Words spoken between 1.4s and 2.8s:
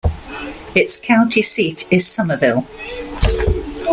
seat is Somerville.